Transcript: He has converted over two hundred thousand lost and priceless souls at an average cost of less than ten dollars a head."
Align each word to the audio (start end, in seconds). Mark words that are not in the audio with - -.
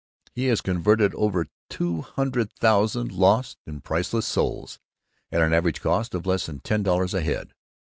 He 0.33 0.45
has 0.45 0.61
converted 0.61 1.13
over 1.13 1.45
two 1.69 2.01
hundred 2.01 2.51
thousand 2.53 3.11
lost 3.11 3.59
and 3.67 3.83
priceless 3.83 4.25
souls 4.25 4.79
at 5.31 5.41
an 5.41 5.53
average 5.53 5.79
cost 5.79 6.15
of 6.15 6.25
less 6.25 6.47
than 6.47 6.59
ten 6.61 6.81
dollars 6.81 7.13
a 7.13 7.21
head." 7.21 7.53